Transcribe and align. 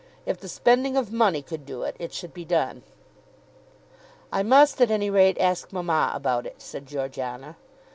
If 0.25 0.39
the 0.39 0.49
spending 0.49 0.97
of 0.97 1.11
money 1.13 1.43
could 1.43 1.63
do 1.63 1.83
it, 1.83 1.95
it 1.99 2.11
should 2.11 2.33
be 2.33 2.43
done. 2.43 2.81
"I 4.31 4.41
must 4.41 4.81
at 4.81 4.89
any 4.89 5.11
rate 5.11 5.37
ask 5.39 5.71
mamma 5.71 6.11
about 6.15 6.47
it," 6.47 6.59
said 6.59 6.87
Georgiana. 6.87 7.55